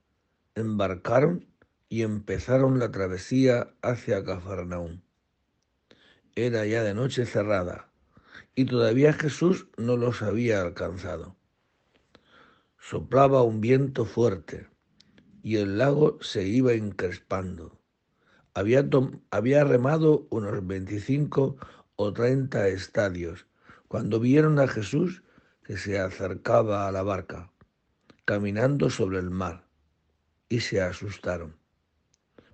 embarcaron 0.55 1.45
y 1.89 2.01
empezaron 2.01 2.79
la 2.79 2.91
travesía 2.91 3.75
hacia 3.83 4.23
Cafarnaúm. 4.23 5.01
Era 6.33 6.65
ya 6.65 6.81
de 6.81 6.95
noche 6.95 7.27
cerrada 7.27 7.91
y 8.55 8.65
todavía 8.65 9.13
Jesús 9.13 9.67
no 9.77 9.95
los 9.95 10.23
había 10.23 10.59
alcanzado. 10.59 11.35
Soplaba 12.79 13.43
un 13.43 13.61
viento 13.61 14.05
fuerte 14.05 14.67
y 15.43 15.57
el 15.57 15.77
lago 15.77 16.17
se 16.21 16.47
iba 16.47 16.73
encrespando. 16.73 17.79
Había, 18.55 18.89
había 19.29 19.63
remado 19.65 20.25
unos 20.31 20.65
veinticinco 20.65 21.57
o 21.95 22.11
treinta 22.11 22.67
estadios 22.69 23.45
cuando 23.87 24.19
vieron 24.19 24.57
a 24.57 24.67
Jesús 24.67 25.21
que 25.65 25.77
se 25.77 25.99
acercaba 25.99 26.87
a 26.87 26.91
la 26.91 27.01
barca, 27.01 27.51
caminando 28.23 28.91
sobre 28.91 29.17
el 29.17 29.31
mar, 29.31 29.67
y 30.47 30.59
se 30.59 30.79
asustaron. 30.79 31.57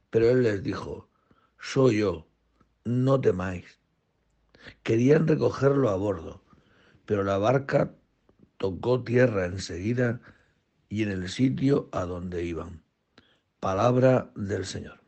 Pero 0.10 0.30
él 0.30 0.44
les 0.44 0.64
dijo, 0.64 1.10
soy 1.60 2.00
yo, 2.00 2.28
no 2.86 3.20
temáis. 3.20 3.80
Querían 4.82 5.28
recogerlo 5.28 5.90
a 5.90 5.98
bordo, 5.98 6.42
pero 7.06 7.24
la 7.24 7.38
barca 7.38 7.94
tocó 8.58 9.04
tierra 9.04 9.46
enseguida 9.46 10.22
y 10.88 11.04
en 11.04 11.10
el 11.10 11.28
sitio 11.28 11.90
a 11.92 12.06
donde 12.06 12.46
iban. 12.46 12.82
Palabra 13.60 14.32
del 14.36 14.66
Señor. 14.66 15.02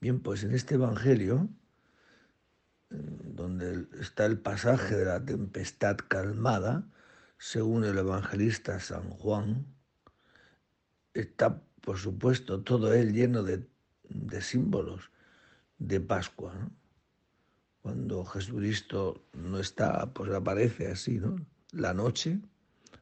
Bien, 0.00 0.20
pues 0.20 0.44
en 0.44 0.54
este 0.54 0.74
Evangelio, 0.74 1.48
donde 2.90 3.86
está 4.00 4.26
el 4.26 4.38
pasaje 4.38 4.96
de 4.96 5.04
la 5.04 5.24
tempestad 5.24 5.96
calmada, 5.96 6.88
según 7.38 7.84
el 7.84 7.98
evangelista 7.98 8.80
San 8.80 9.10
Juan, 9.10 9.66
está, 11.14 11.62
por 11.80 11.98
supuesto, 11.98 12.62
todo 12.62 12.92
él 12.92 13.12
lleno 13.12 13.42
de, 13.42 13.66
símbolos 14.40 15.10
de 15.78 16.00
Pascua. 16.00 16.54
Cuando 17.82 18.24
Jesucristo 18.24 19.24
no 19.32 19.58
está, 19.58 20.12
pues 20.12 20.32
aparece 20.32 20.88
así, 20.88 21.18
¿no? 21.18 21.36
La 21.70 21.94
noche, 21.94 22.40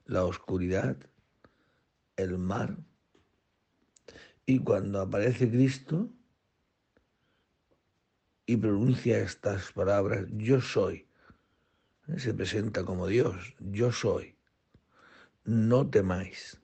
la 0.04 0.24
oscuridad, 0.24 0.96
el 2.16 2.38
mar. 2.38 2.76
Y 4.44 4.60
cuando 4.60 5.00
aparece 5.00 5.50
Cristo, 5.50 6.10
y 8.46 8.56
pronuncia 8.56 9.18
estas 9.18 9.72
palabras, 9.72 10.26
yo 10.30 10.60
soy. 10.60 11.06
Se 12.16 12.32
presenta 12.32 12.84
como 12.84 13.08
Dios, 13.08 13.54
yo 13.58 13.90
soy. 13.90 14.36
No 15.44 15.90
temáis. 15.90 16.60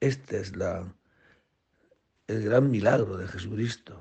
Este 0.00 0.40
es 0.40 0.54
la, 0.56 0.94
el 2.26 2.44
gran 2.44 2.70
milagro 2.70 3.16
de 3.16 3.26
Jesucristo. 3.26 4.00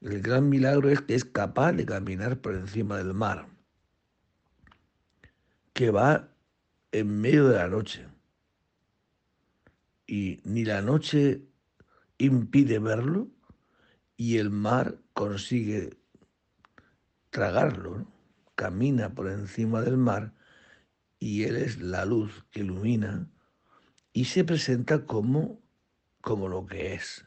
El 0.00 0.20
gran 0.20 0.48
milagro 0.48 0.90
es 0.90 1.00
que 1.00 1.14
es 1.14 1.24
capaz 1.24 1.72
de 1.72 1.86
caminar 1.86 2.40
por 2.40 2.54
encima 2.54 2.98
del 2.98 3.14
mar, 3.14 3.48
que 5.72 5.90
va 5.90 6.28
en 6.92 7.20
medio 7.20 7.48
de 7.48 7.56
la 7.56 7.68
noche. 7.68 8.06
Y 10.06 10.40
ni 10.44 10.64
la 10.64 10.82
noche 10.82 11.42
impide 12.18 12.78
verlo, 12.78 13.28
y 14.20 14.38
el 14.38 14.50
mar 14.50 14.98
consigue 15.12 15.96
tragarlo, 17.30 18.04
camina 18.56 19.14
por 19.14 19.30
encima 19.30 19.80
del 19.80 19.96
mar 19.96 20.34
y 21.20 21.44
él 21.44 21.56
es 21.56 21.80
la 21.80 22.04
luz 22.04 22.44
que 22.50 22.60
ilumina 22.60 23.30
y 24.12 24.24
se 24.24 24.42
presenta 24.42 25.06
como, 25.06 25.62
como 26.20 26.48
lo 26.48 26.66
que 26.66 26.94
es. 26.94 27.26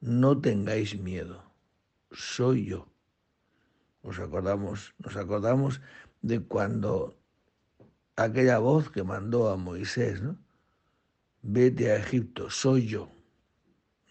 No 0.00 0.40
tengáis 0.40 0.96
miedo, 1.00 1.52
soy 2.12 2.66
yo. 2.66 2.88
Nos 4.04 4.20
acordamos, 4.20 4.94
nos 4.98 5.16
acordamos 5.16 5.80
de 6.22 6.38
cuando 6.38 7.18
aquella 8.14 8.58
voz 8.58 8.88
que 8.88 9.02
mandó 9.02 9.50
a 9.50 9.56
Moisés, 9.56 10.22
¿no? 10.22 10.38
Vete 11.42 11.90
a 11.90 11.96
Egipto, 11.96 12.50
soy 12.50 12.86
yo, 12.86 13.10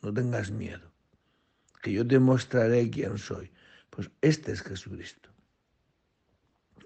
no 0.01 0.13
tengas 0.13 0.51
miedo 0.51 0.86
que 1.81 1.91
yo 1.91 2.07
te 2.07 2.19
mostraré 2.19 2.89
quién 2.89 3.17
soy. 3.17 3.51
Pues 3.89 4.09
este 4.21 4.51
es 4.51 4.61
Jesucristo. 4.61 5.29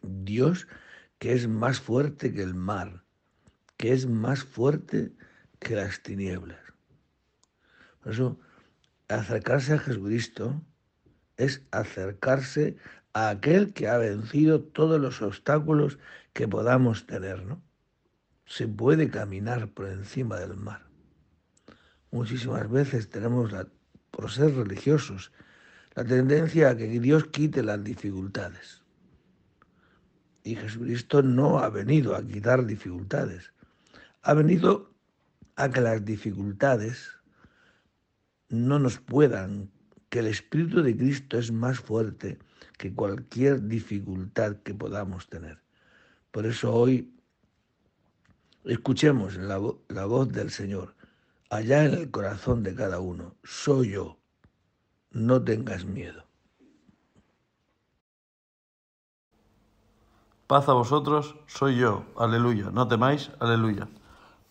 Dios 0.01 0.67
que 1.19 1.33
es 1.33 1.47
más 1.47 1.79
fuerte 1.79 2.33
que 2.33 2.41
el 2.41 2.55
mar, 2.55 3.03
que 3.77 3.93
es 3.93 4.07
más 4.07 4.43
fuerte 4.43 5.11
que 5.59 5.75
las 5.75 6.01
tinieblas. 6.01 6.59
Por 8.01 8.13
eso, 8.13 8.39
acercarse 9.07 9.73
a 9.73 9.77
Jesucristo 9.77 10.61
es 11.37 11.61
acercarse 11.71 12.77
a 13.13 13.29
aquel 13.29 13.73
que 13.73 13.87
ha 13.87 13.97
vencido 13.97 14.63
todos 14.63 14.99
los 14.99 15.21
obstáculos 15.21 15.99
que 16.33 16.47
podamos 16.47 17.05
tener, 17.05 17.45
¿no? 17.45 17.61
Se 18.45 18.67
puede 18.67 19.09
caminar 19.09 19.69
por 19.69 19.87
encima 19.87 20.39
del 20.39 20.55
mar. 20.55 20.87
Muchísimas 22.09 22.69
veces 22.69 23.09
tenemos 23.09 23.51
la 23.51 23.67
por 24.11 24.29
ser 24.29 24.53
religiosos, 24.53 25.31
la 25.95 26.03
tendencia 26.05 26.69
a 26.69 26.77
que 26.77 26.87
Dios 26.87 27.25
quite 27.27 27.63
las 27.63 27.83
dificultades. 27.83 28.81
Y 30.43 30.55
Jesucristo 30.55 31.21
no 31.21 31.59
ha 31.59 31.69
venido 31.69 32.15
a 32.15 32.25
quitar 32.25 32.65
dificultades, 32.65 33.53
ha 34.21 34.33
venido 34.33 34.93
a 35.55 35.69
que 35.69 35.81
las 35.81 36.03
dificultades 36.03 37.11
no 38.49 38.79
nos 38.79 38.97
puedan, 38.99 39.71
que 40.09 40.19
el 40.19 40.27
Espíritu 40.27 40.81
de 40.81 40.95
Cristo 40.95 41.37
es 41.37 41.51
más 41.51 41.79
fuerte 41.79 42.37
que 42.77 42.93
cualquier 42.93 43.67
dificultad 43.67 44.57
que 44.57 44.73
podamos 44.73 45.29
tener. 45.29 45.61
Por 46.31 46.45
eso 46.45 46.73
hoy 46.73 47.13
escuchemos 48.65 49.37
la, 49.37 49.61
la 49.89 50.05
voz 50.05 50.31
del 50.31 50.49
Señor 50.49 50.95
allá 51.51 51.83
en 51.83 51.93
el 51.93 52.09
corazón 52.09 52.63
de 52.63 52.73
cada 52.73 52.99
uno. 52.99 53.35
Soy 53.43 53.91
yo, 53.91 54.17
no 55.11 55.43
tengas 55.43 55.85
miedo. 55.85 56.23
Paz 60.47 60.67
a 60.69 60.73
vosotros, 60.73 61.35
soy 61.47 61.77
yo, 61.77 62.05
aleluya, 62.17 62.71
no 62.71 62.87
temáis, 62.87 63.31
aleluya. 63.39 63.87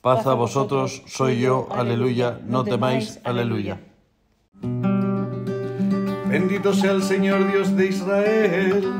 Paz 0.00 0.26
a 0.26 0.34
vosotros, 0.34 1.02
soy 1.06 1.40
yo, 1.40 1.68
aleluya, 1.72 2.38
no 2.46 2.64
temáis, 2.64 3.18
aleluya. 3.24 3.80
Bendito 6.28 6.72
sea 6.72 6.92
el 6.92 7.02
Señor 7.02 7.50
Dios 7.50 7.76
de 7.76 7.86
Israel, 7.86 8.92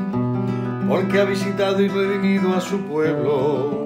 porque 0.87 1.21
ha 1.21 1.25
visitado 1.25 1.81
y 1.81 1.87
redimido 1.87 2.53
a 2.53 2.61
su 2.61 2.79
pueblo, 2.81 3.85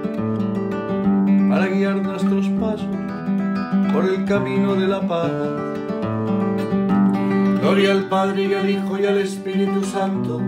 para 1.51 1.67
guiar 1.67 2.01
nuestros 2.01 2.47
pasos 2.59 2.87
por 3.93 4.05
el 4.05 4.25
camino 4.25 4.73
de 4.73 4.87
la 4.87 5.01
paz. 5.01 5.31
Gloria 7.59 7.91
al 7.91 8.09
Padre 8.09 8.45
y 8.45 8.53
al 8.53 8.69
Hijo 8.69 8.97
y 8.97 9.05
al 9.05 9.17
Espíritu 9.19 9.83
Santo 9.83 10.41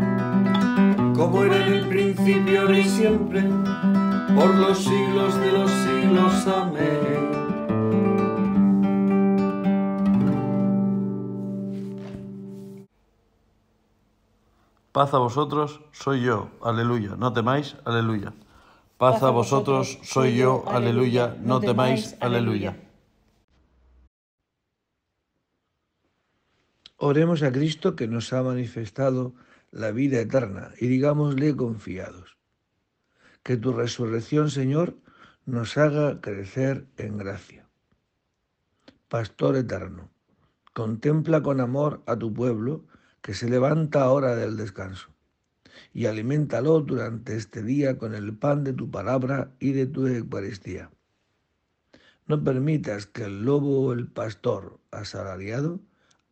como 1.14 1.44
era 1.44 1.68
en 1.68 1.74
el 1.74 1.88
principio, 1.88 2.62
ahora 2.62 2.80
y 2.80 2.84
siempre, 2.84 3.42
por 4.36 4.56
los 4.56 4.80
siglos 4.80 5.36
de 5.40 5.52
los 5.52 5.72
siglos. 5.72 6.48
Amén. 6.48 7.32
Paz 14.92 15.14
a 15.14 15.18
vosotros, 15.18 15.82
soy 15.92 16.22
yo, 16.22 16.50
aleluya, 16.64 17.16
no 17.18 17.34
temáis, 17.34 17.76
aleluya. 17.84 18.34
Paz 18.98 19.24
a 19.24 19.32
vosotros, 19.32 20.00
soy 20.04 20.38
yo, 20.38 20.64
aleluya, 20.68 21.36
no 21.42 21.60
temáis, 21.60 22.16
aleluya. 22.20 22.78
Oremos 26.98 27.42
a 27.42 27.52
Cristo 27.52 27.96
que 27.96 28.08
nos 28.08 28.32
ha 28.34 28.44
manifestado 28.44 29.34
la 29.72 29.92
vida 29.92 30.20
eterna 30.20 30.72
y 30.80 30.88
digámosle 30.88 31.56
confiados. 31.56 32.38
Que 33.42 33.58
tu 33.58 33.74
resurrección, 33.74 34.50
Señor, 34.52 34.96
nos 35.46 35.78
haga 35.78 36.22
crecer 36.22 36.86
en 36.98 37.18
gracia. 37.18 37.68
Pastor 39.10 39.58
eterno, 39.58 40.12
contempla 40.74 41.42
con 41.42 41.60
amor 41.60 42.04
a 42.06 42.16
tu 42.16 42.32
pueblo 42.32 42.86
que 43.22 43.34
se 43.34 43.50
levanta 43.50 44.04
ahora 44.04 44.36
del 44.36 44.56
descanso 44.56 45.13
y 45.94 46.06
aliméntalo 46.06 46.82
durante 46.82 47.36
este 47.36 47.64
día 47.64 47.98
con 47.98 48.16
el 48.16 48.36
pan 48.38 48.64
de 48.64 48.74
tu 48.74 48.90
palabra 48.92 49.54
y 49.60 49.72
de 49.74 49.86
tu 49.88 50.08
Eucaristía. 50.08 50.92
No 52.28 52.44
permitas 52.44 53.06
que 53.06 53.24
el 53.24 53.44
lobo 53.44 53.88
o 53.88 53.94
el 53.94 54.08
pastor 54.08 54.80
asalariado 54.92 55.80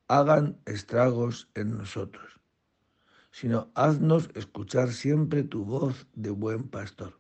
hagan 0.08 0.58
estragos 0.66 1.50
en 1.56 1.78
nosotros 1.78 2.42
sino 3.32 3.72
haznos 3.76 4.30
escuchar 4.36 4.92
siempre 4.92 5.44
tu 5.44 5.64
voz 5.64 6.06
de 6.14 6.30
buen 6.30 6.68
pastor. 6.68 7.20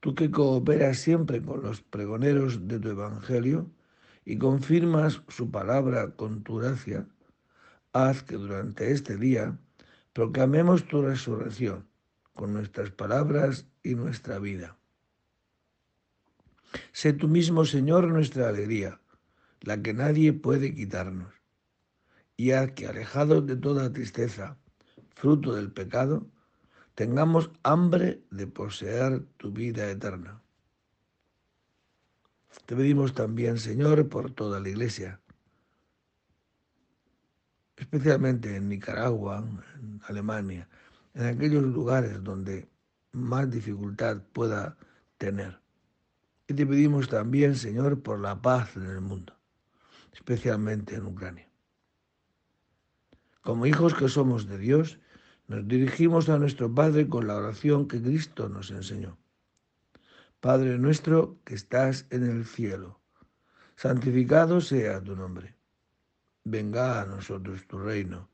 Tú 0.00 0.14
que 0.14 0.30
cooperas 0.30 0.98
siempre 0.98 1.42
con 1.42 1.62
los 1.62 1.80
pregoneros 1.80 2.68
de 2.68 2.78
tu 2.78 2.90
Evangelio 2.90 3.70
y 4.24 4.38
confirmas 4.38 5.22
su 5.28 5.50
palabra 5.50 6.10
con 6.14 6.42
tu 6.42 6.56
gracia, 6.56 7.08
haz 7.92 8.22
que 8.22 8.36
durante 8.36 8.92
este 8.92 9.16
día 9.16 9.58
proclamemos 10.16 10.88
tu 10.88 11.02
resurrección 11.02 11.86
con 12.32 12.54
nuestras 12.54 12.90
palabras 12.90 13.66
y 13.82 13.94
nuestra 13.96 14.38
vida. 14.38 14.78
Sé 16.92 17.12
tú 17.12 17.28
mismo, 17.28 17.66
Señor, 17.66 18.08
nuestra 18.08 18.48
alegría, 18.48 18.98
la 19.60 19.82
que 19.82 19.92
nadie 19.92 20.32
puede 20.32 20.74
quitarnos 20.74 21.34
y 22.34 22.52
haz 22.52 22.70
que 22.70 22.86
alejados 22.86 23.46
de 23.46 23.56
toda 23.56 23.92
tristeza, 23.92 24.56
fruto 25.14 25.52
del 25.52 25.70
pecado, 25.70 26.26
tengamos 26.94 27.50
hambre 27.62 28.22
de 28.30 28.46
poseer 28.46 29.22
tu 29.36 29.52
vida 29.52 29.90
eterna. 29.90 30.40
Te 32.64 32.74
pedimos 32.74 33.12
también, 33.12 33.58
Señor, 33.58 34.08
por 34.08 34.30
toda 34.30 34.60
la 34.60 34.70
Iglesia, 34.70 35.20
especialmente 37.76 38.56
en 38.56 38.68
Nicaragua, 38.68 39.44
en 39.80 40.00
Alemania, 40.06 40.68
en 41.14 41.26
aquellos 41.26 41.62
lugares 41.62 42.22
donde 42.22 42.68
más 43.12 43.50
dificultad 43.50 44.22
pueda 44.32 44.76
tener. 45.18 45.58
Y 46.48 46.54
te 46.54 46.66
pedimos 46.66 47.08
también, 47.08 47.56
Señor, 47.56 48.02
por 48.02 48.20
la 48.20 48.40
paz 48.40 48.76
en 48.76 48.86
el 48.86 49.00
mundo, 49.00 49.34
especialmente 50.12 50.94
en 50.94 51.06
Ucrania. 51.06 51.48
Como 53.42 53.66
hijos 53.66 53.94
que 53.94 54.08
somos 54.08 54.46
de 54.46 54.58
Dios, 54.58 54.98
nos 55.48 55.66
dirigimos 55.66 56.28
a 56.28 56.38
nuestro 56.38 56.72
Padre 56.74 57.08
con 57.08 57.26
la 57.26 57.36
oración 57.36 57.88
que 57.88 58.02
Cristo 58.02 58.48
nos 58.48 58.70
enseñó. 58.70 59.16
Padre 60.40 60.78
nuestro 60.78 61.38
que 61.44 61.54
estás 61.54 62.06
en 62.10 62.24
el 62.24 62.44
cielo, 62.44 63.00
santificado 63.76 64.60
sea 64.60 65.02
tu 65.02 65.16
nombre. 65.16 65.55
Venga 66.46 67.00
a 67.00 67.06
nosotros 67.06 67.66
tu 67.66 67.78
reino. 67.78 68.28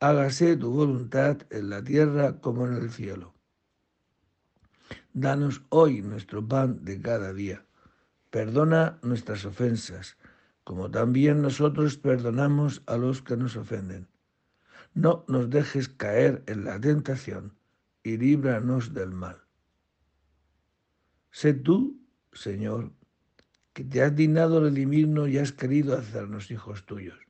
Hágase 0.00 0.56
tu 0.56 0.70
voluntad 0.72 1.38
en 1.50 1.70
la 1.70 1.82
tierra 1.82 2.40
como 2.40 2.66
en 2.66 2.74
el 2.74 2.90
cielo. 2.90 3.32
Danos 5.12 5.62
hoy 5.68 6.02
nuestro 6.02 6.46
pan 6.46 6.84
de 6.84 7.00
cada 7.00 7.32
día. 7.32 7.64
Perdona 8.30 8.98
nuestras 9.02 9.44
ofensas, 9.44 10.16
como 10.64 10.90
también 10.90 11.42
nosotros 11.42 11.96
perdonamos 11.96 12.82
a 12.86 12.96
los 12.96 13.22
que 13.22 13.36
nos 13.36 13.56
ofenden 13.56 14.08
no 14.98 15.24
nos 15.28 15.48
dejes 15.48 15.88
caer 15.88 16.42
en 16.46 16.64
la 16.64 16.80
tentación 16.80 17.54
y 18.02 18.16
líbranos 18.16 18.94
del 18.94 19.10
mal. 19.10 19.36
Sé 21.30 21.54
tú, 21.54 22.00
Señor, 22.32 22.92
que 23.72 23.84
te 23.84 24.02
has 24.02 24.14
dignado 24.14 24.60
redimirnos 24.60 25.28
y 25.28 25.38
has 25.38 25.52
querido 25.52 25.96
hacernos 25.96 26.50
hijos 26.50 26.84
tuyos. 26.84 27.27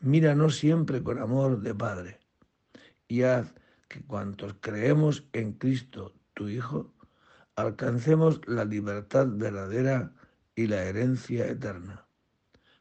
Míranos 0.00 0.56
siempre 0.56 1.02
con 1.02 1.18
amor 1.18 1.60
de 1.60 1.74
Padre 1.74 2.20
y 3.06 3.22
haz 3.22 3.52
que 3.86 4.00
cuantos 4.00 4.54
creemos 4.60 5.24
en 5.34 5.52
Cristo, 5.52 6.14
tu 6.32 6.48
Hijo, 6.48 6.90
alcancemos 7.54 8.40
la 8.46 8.64
libertad 8.64 9.26
verdadera 9.28 10.14
y 10.54 10.68
la 10.68 10.84
herencia 10.84 11.46
eterna. 11.46 12.06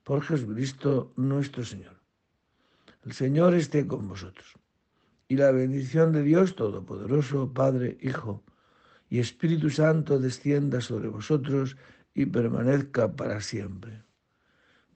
Por 0.03 0.21
Jesucristo 0.21 1.12
nuestro 1.17 1.65
Señor. 1.65 1.99
El 3.03 3.12
Señor 3.12 3.53
esté 3.53 3.86
con 3.86 4.08
vosotros. 4.08 4.55
Y 5.27 5.36
la 5.36 5.51
bendición 5.51 6.13
de 6.13 6.23
Dios 6.23 6.55
Todopoderoso, 6.55 7.53
Padre, 7.53 7.97
Hijo 8.01 8.43
y 9.10 9.19
Espíritu 9.19 9.69
Santo 9.69 10.19
descienda 10.19 10.79
sobre 10.79 11.10
vosotros 11.10 11.75
y 12.13 12.27
permanezca 12.27 13.13
para 13.13 13.41
siempre. 13.41 14.09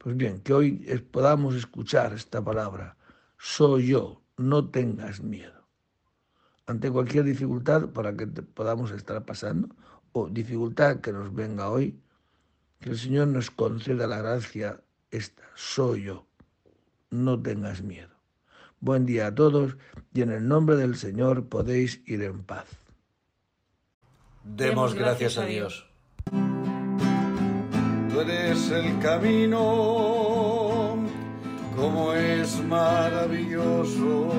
Pues 0.04 0.18
bien, 0.18 0.42
que 0.42 0.54
hoy 0.54 0.72
podamos 1.12 1.56
escuchar 1.56 2.12
esta 2.14 2.44
palabra. 2.44 2.98
Soy 3.38 3.88
yo, 3.88 4.22
no 4.36 4.70
tengas 4.70 5.22
miedo. 5.22 5.64
Ante 6.66 6.92
cualquier 6.92 7.24
dificultad 7.24 7.88
para 7.90 8.14
que 8.14 8.28
podamos 8.28 8.92
estar 8.92 9.24
pasando 9.24 9.70
o 10.12 10.28
dificultad 10.28 11.00
que 11.00 11.14
nos 11.14 11.34
venga 11.34 11.70
hoy, 11.70 11.98
que 12.82 12.90
el 12.90 12.98
Señor 12.98 13.30
nos 13.30 13.50
conceda 13.50 14.06
la 14.06 14.18
gracia 14.18 14.82
esta. 15.10 15.44
Soy 15.56 16.04
yo, 16.04 16.28
no 17.10 17.42
tengas 17.42 17.82
miedo. 17.82 18.14
Buen 18.82 19.06
día 19.06 19.28
a 19.28 19.36
todos 19.36 19.78
y 20.14 20.22
en 20.22 20.32
el 20.32 20.46
nombre 20.46 20.76
del 20.76 20.98
Señor 20.98 21.48
podéis 21.48 22.02
ir 22.06 22.24
en 22.24 22.44
paz. 22.44 22.68
Demos 24.44 24.96
gracias 24.96 25.38
a 25.38 25.46
Dios. 25.46 25.88
Tú 28.14 28.22
eres 28.22 28.70
el 28.70 29.00
camino, 29.00 29.60
como 31.76 32.14
es 32.14 32.64
maravilloso. 32.64 34.30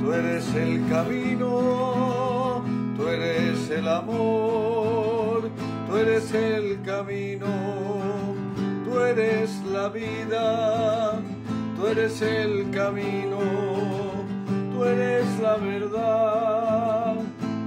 Tú 0.00 0.12
eres 0.12 0.52
el 0.56 0.88
camino, 0.88 2.64
tú 2.96 3.06
eres 3.06 3.70
el 3.70 3.86
amor, 3.86 5.48
tú 5.88 5.96
eres 5.96 6.34
el 6.34 6.82
camino, 6.82 7.46
tú 8.84 8.98
eres 8.98 9.62
la 9.70 9.88
vida, 9.88 11.20
tú 11.76 11.86
eres 11.86 12.22
el 12.22 12.70
camino, 12.72 13.38
tú 14.74 14.84
eres 14.84 15.38
la 15.40 15.56
verdad, 15.58 17.14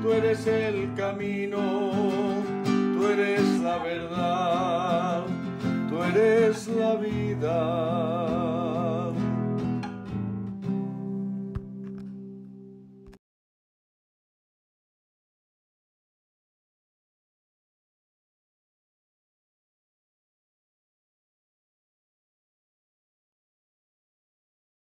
tú 0.01 0.11
eres 0.11 0.45
el 0.47 0.93
camino 0.95 2.48
eres 3.09 3.59
la 3.59 3.77
verdad, 3.79 5.23
tú 5.89 6.03
eres 6.03 6.67
la 6.67 6.95
vida. 6.95 8.48